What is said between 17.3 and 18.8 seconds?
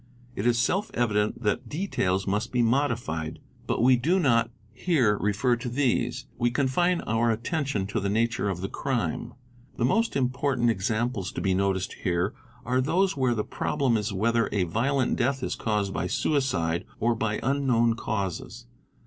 unknown causes.